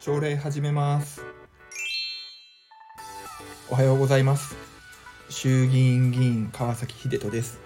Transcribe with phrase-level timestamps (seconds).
[0.00, 1.22] 朝礼始めます。
[3.70, 4.56] おはようございます。
[5.28, 7.60] 衆議院議員川崎秀人です。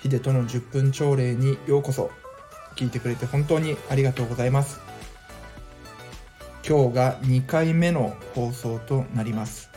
[0.00, 2.12] 秀人の10分朝礼にようこそ。
[2.76, 4.80] 聞いてくれて本当にありがとうございます。
[6.64, 9.70] 今日が2回目の放送となります。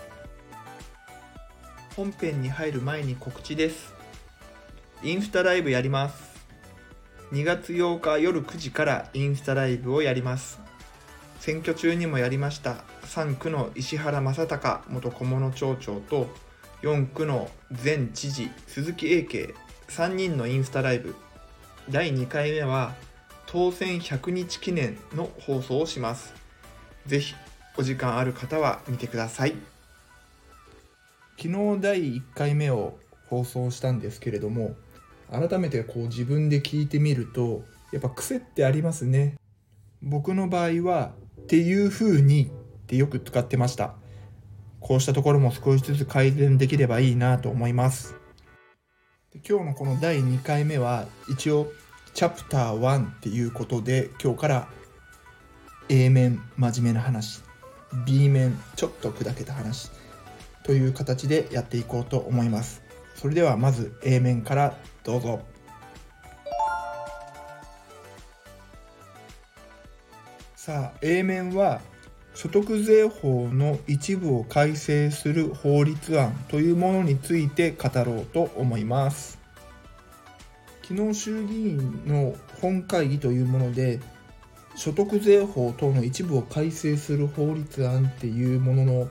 [1.96, 3.97] 本編に入る前に告知です。
[5.04, 6.16] インスタライブやります。
[7.32, 10.60] 2月8日夜9時からインスタライブをやります。
[11.40, 12.84] 選挙中にもやりました。
[13.04, 16.28] 3区の石原正隆元小物町長と
[16.82, 17.48] 4区の
[17.84, 19.54] 前知事鈴木英慶。
[19.90, 21.16] 3人のインスタライブ。
[21.92, 22.96] 第2回目は
[23.46, 26.34] 当選100日記念の放送をします。
[27.06, 27.36] ぜひ
[27.78, 29.56] お時間ある方は見てください。
[31.38, 34.76] 昨日第1回目を放送したんですけれども
[35.32, 39.36] 改めてこう自分で聞いてみるとやっぱ癖ってありますね。
[40.02, 42.50] 僕の場合はっていう風にっ
[42.88, 43.96] てよく使ってました。
[44.80, 48.16] こうしたところも少しずつ改善できればいいなと思います。
[49.48, 51.72] 今日のこの第2回目は一応
[52.14, 54.68] チャプター1っていうことで今日から
[55.90, 57.42] A 面真面目な話
[58.06, 59.92] B 面ちょっと砕けた話
[60.64, 62.87] という形でやっていこうと思います。
[63.18, 65.42] それではまず A 面からどうぞ。
[70.56, 71.82] さあ A 面は
[72.36, 79.40] 所得税法の一部を改正する法律案というものについて語ろうと思います。
[80.84, 84.00] 昨日衆議院の本会議というもので
[84.76, 89.10] 所得税法等の一部を改正する法律案っていうものの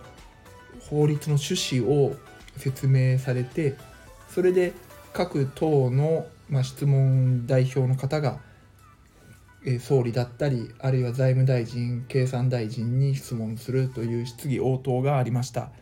[0.88, 2.14] 法律の趣旨を
[2.56, 3.76] 説明されて
[4.28, 4.72] それで
[5.12, 8.40] 各党の、まあ、質問代表の方が
[9.66, 15.72] え総理だったりあるいは財務大臣経産大臣に質問するという質疑応答がありました。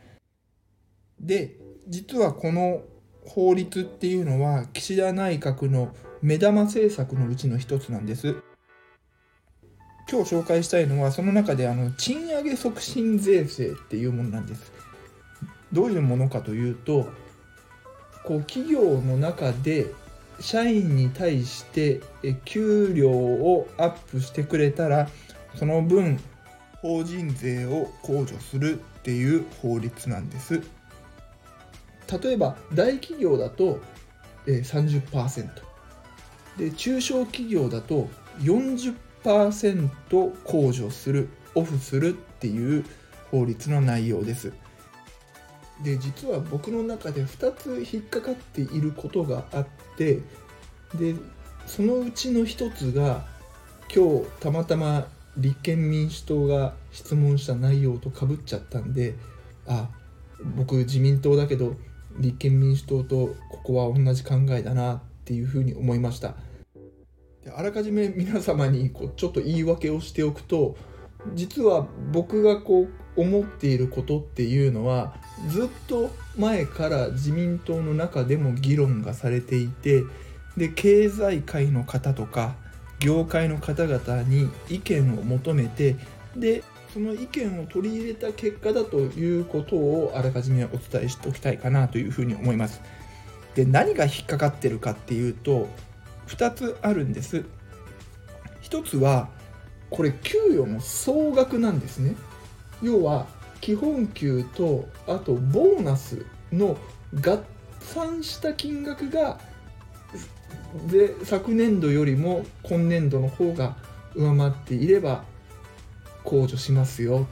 [1.21, 2.83] で実はこの
[3.27, 8.37] 法律っていうのは岸田内閣の目玉政策のうちの一つなんです。
[10.11, 14.73] 今日紹介したいのはその中であの賃上げ促進税制っていうものなんです。
[15.73, 17.09] どういうものかというと
[18.25, 19.93] こう企業の中で
[20.41, 22.01] 社員に対して
[22.45, 25.09] 給料をアップしてくれたら
[25.55, 26.19] その分
[26.81, 30.63] 法人税を控除するっていう法律なんです。
[32.23, 33.81] 例えば大企業だと
[34.47, 35.49] 30%
[36.59, 38.09] で中小企業だと
[38.41, 38.95] 40%
[40.45, 42.85] 控除するオフするっていう
[43.31, 44.53] 法律の内容です。
[45.83, 50.21] で実は僕の中で2つ引っかかっていることがあって
[50.95, 51.15] で
[51.67, 53.27] そのうちの1つが
[53.95, 59.15] 今日たまたま立憲民主党が質問した内容とかぶっちゃったんで
[59.67, 59.89] あ
[60.57, 61.75] 僕自民党だけど
[62.19, 66.35] 立憲民主党とここは同じ考えだなっていうふうに思いました。
[67.43, 70.77] であらかじめ皆様にこうちょっと言い訳をしておくと
[71.35, 75.15] 実は僕がこう思っていることっていうのは
[75.49, 80.03] ずっと前から自民党の中でも議論がされていて
[80.57, 82.57] で経済界の方とか
[82.99, 85.97] 業界の方々に意見を求めて
[86.37, 92.81] でその意見を取り入れた結果だということをあらかじめお伝えしておきたいかなというふうに思います。
[93.57, 95.69] で何が引っかかってるかっていうと
[96.29, 97.45] 2つあるんです。
[98.63, 99.29] 1つは
[99.91, 102.15] これ給与の総額なんですね。
[102.85, 103.27] 要は
[103.61, 106.77] 基本給とあとボーナスの
[107.15, 107.43] 合
[107.81, 109.41] 算した金額が
[110.89, 113.77] で昨年度よりも今年度の方が
[114.15, 115.25] 上回っていれば
[116.25, 117.27] 控除しますよ。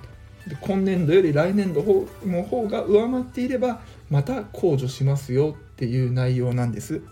[0.46, 1.82] で今年度より来年度
[2.24, 3.80] の方が上回っていれば
[4.10, 7.02] また控除しますよっていう内容なんです。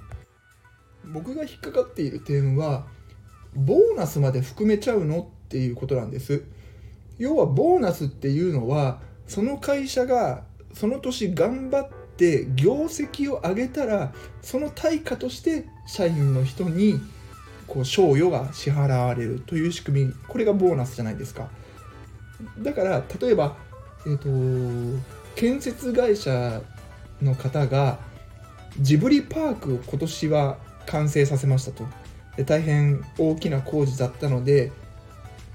[1.13, 2.87] 僕が引っかかっている点は
[3.55, 5.21] ボーナスまで含めちゃうの？
[5.21, 6.45] っていうことなんです。
[7.21, 16.99] 要はボーナスっていうのはその会社がその年頑張って業績を上げたらその対価として社員の人に
[17.67, 20.13] こう賞与が支払われるという仕組み。
[20.29, 21.49] これがボーナスじゃないですか。
[22.59, 23.55] だから例えば、
[24.07, 25.03] えーと、
[25.37, 26.63] 建設会社
[27.21, 27.99] の方が
[28.81, 30.57] ジブリパークを今年は
[30.87, 31.85] 完成させましたと。
[32.39, 34.73] で大変大きな工事だったので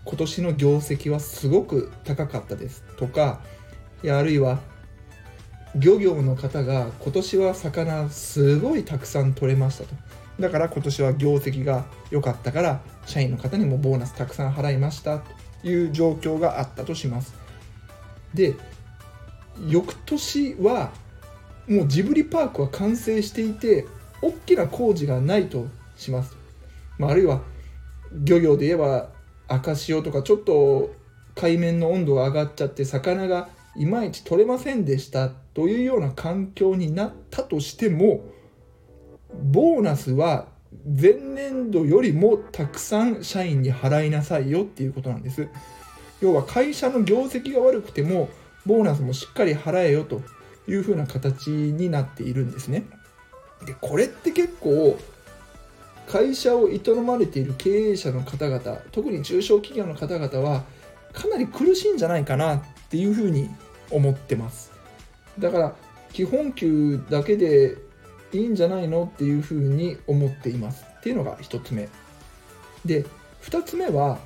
[0.06, 3.42] 今年の業績はすごく高かったですとか
[4.04, 4.60] いやあるいは
[5.76, 9.90] 漁業の方が今年は魚すごいたくさん取れましたと。
[10.40, 17.34] だから今年は業績が良かったから社員の方にもボーナスたくさん払いましたという状況があったとします。
[18.34, 18.56] で
[19.68, 20.92] 翌年は
[21.68, 23.86] もうジブリパークは完成していて
[24.22, 26.36] 大きな工事がないとします、
[26.98, 27.42] まあ、あるいは
[28.12, 29.10] 漁業で言えば
[29.48, 30.94] 赤潮とかちょっと
[31.36, 38.26] 海面の温度が上がっちゃって魚がいまいち取れませんでしたというような環境になったとしても
[39.34, 40.48] ボーナスは
[40.86, 45.48] 前年度よりもたくさん社員に払いなさいよっていうことなんです。
[46.22, 48.30] 要は会社の業績が悪くても
[48.66, 50.22] ボーナスもしっかり払えよと
[50.68, 52.86] いうふうな形になっているんですね。
[53.66, 54.98] でこれって結構
[56.08, 58.60] 会社を営まれている経営者の方々
[58.92, 60.64] 特に中小企業の方々は
[61.14, 63.50] かなり苦しいんじゃないかなっていうふうに
[63.90, 64.72] 思ってます。
[65.40, 65.76] だから
[66.12, 67.78] 基本給だけで
[68.32, 70.86] いいんじゃないのっていうふうに思っています。
[71.00, 71.90] っていうのが1つ目。
[72.86, 73.06] で
[73.44, 74.20] 2つ目は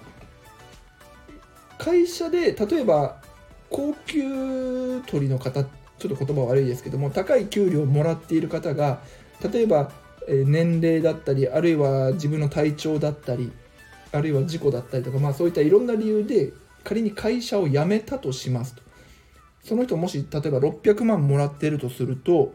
[1.78, 3.22] 会社で例えば
[3.70, 9.02] 高級取りの方ちょっと言葉悪いですけども高い給料をもらっている方が
[9.52, 9.92] 例えば
[10.46, 13.52] 年齢だったりあるいは自分の体調だったり
[14.12, 16.54] あるいは事故だったりとか、まあ、そういったいろんな理由で
[16.84, 18.82] 仮に会社を辞めたとしますと
[19.64, 22.54] その人もし例えば600万もらってるとすると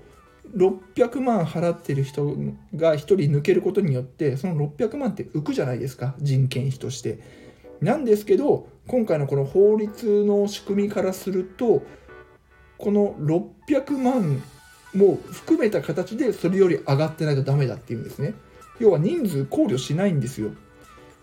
[0.56, 2.26] 600万払ってる人
[2.76, 7.44] が1人抜けることによってその600万って浮くじゃないですか人件費として。
[7.80, 11.82] なんですけど今回のこの法律の仕組みからすると
[12.78, 14.42] この600万
[14.94, 18.34] も含めた形でそれより上がってないとダメだっていうんですね。
[18.78, 20.50] 要は人数考慮しないんですよ。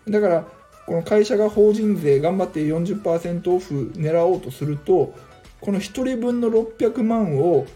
[0.08, 0.44] だから
[0.86, 5.14] この会社が法人税頑張って40%オフ狙おうとすると
[5.60, 7.66] この1人分の600万を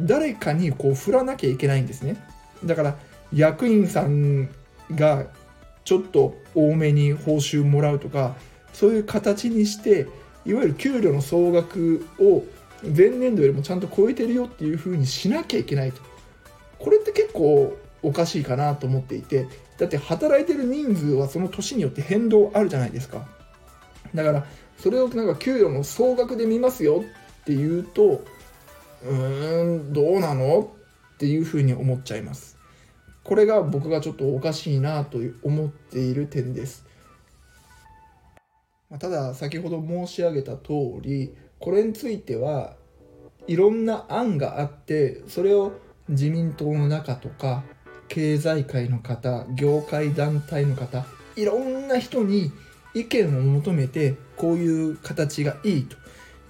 [0.00, 2.22] 誰かにこう振らなきゃいけないんですね。
[2.64, 2.96] だから
[3.32, 4.48] 役員さん
[4.94, 5.26] が
[5.84, 8.34] ちょっと多めに報酬もらうとか
[8.72, 10.08] そういう形にして
[10.44, 12.42] いわゆる給料の総額を
[12.82, 16.00] 前年度よりもちゃんと超えてるよっていうふうにしなきゃいけないと。
[16.78, 19.46] これって結構おかしいかなと思っていて。
[19.78, 23.26] だって働いてる人数はその年によって変動あるじゃないですか。
[24.14, 24.46] だから
[24.78, 27.04] それをなんか給与の総額で見ますよ
[27.42, 28.24] っていうと
[29.04, 30.72] うーんどうなの
[31.14, 32.56] っていうふうに思っちゃいます。
[33.22, 36.86] これが僕がちょっとおかしいなと思っている点です。
[38.98, 42.74] ただ先ほど申し上げた通りこれについては
[43.46, 45.72] いろんな案があってそれを
[46.08, 47.64] 自民党の中とか
[48.08, 51.04] 経済界の方業界団体の方
[51.36, 52.52] いろんな人に
[52.94, 55.96] 意見を求めてこういう形がいいと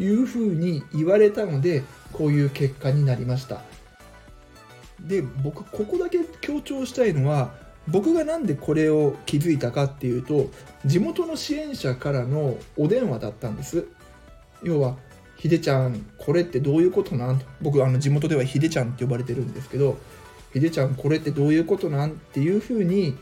[0.03, 1.83] いうふうに言われたので
[2.13, 3.63] こういう結果になりました。
[5.01, 7.53] で僕ここだけ強調したいのは
[7.89, 10.51] 僕が何でこれを気づいたかっていうと
[10.85, 13.87] 地元の支援者からのお電話だったんです。
[14.63, 14.97] 要は
[15.37, 19.99] 「ひでちゃんこれってどういうことなん?」僕あの地元ではひでちゃんって呼ばれてるんですけど
[20.53, 23.17] 「ひでちゃんこれってどういうことなん?」っていうふうに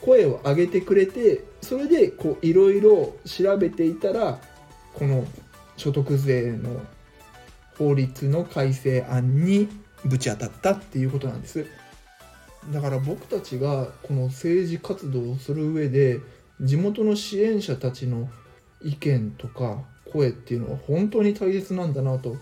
[0.00, 4.38] 声を上げてくれてそれでこういろいろ調べていたら
[4.92, 5.26] この
[5.76, 6.82] 所得税の
[7.78, 9.68] 法律の改正案に
[10.04, 11.66] ぶち当たったっていうことなんです
[12.70, 16.20] だから僕たちがこの政治活動をする上で
[16.60, 18.28] 地元の支援者たちの
[18.82, 19.82] 意見とか
[20.14, 22.36] 声っていうのは本当に大切なんだなと、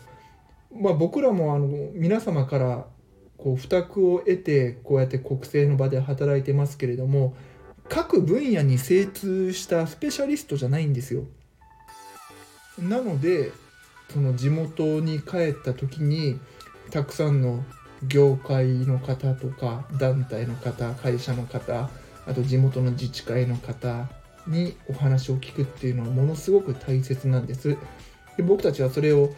[0.75, 2.85] まあ、僕らもあの皆様から
[3.38, 7.35] こう負託を得てこうやって国政の場で働いてますけれども
[7.88, 11.25] 各分野に精通したスペシャリストじゃないんですよ。
[12.79, 13.52] なので
[14.12, 16.38] その地元に帰った時に
[16.91, 17.64] たくさんの
[18.07, 21.91] 業界の方とか団体の方会社の方
[22.26, 24.09] あと地元の自治会の方
[24.46, 27.76] にお話を聞くっていうのはものすごく大切なんです。
[28.37, 29.30] で僕たちはそれを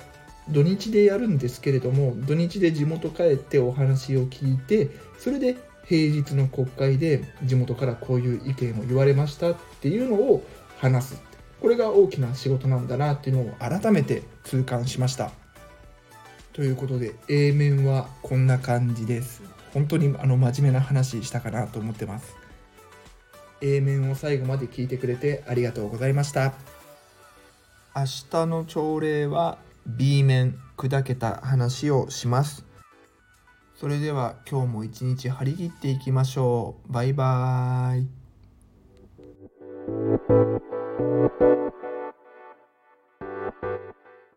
[0.49, 5.57] 土日でやるんですけれども土日で地元帰ってお話を聞いてそれで
[5.87, 10.45] 平日の国会で地元からこういう意見を言われましたっていうのを
[10.79, 11.23] 話す。
[11.61, 15.33] これが大きな仕事なんだなっていうのを改めて痛感しました。
[16.53, 19.43] ということで A 面はこんな感じです。
[19.73, 22.44] 本当にあの真面目な話したかなと思ってます。
[23.65, 26.53] A 面を最後まで聞いてくれてありがとうございました。
[27.97, 29.57] 明日の朝礼は
[29.87, 32.67] B 面砕けた話をします。
[33.75, 36.93] それでは今日も一日張り切っていきましょう。
[36.93, 38.09] バイバーイ。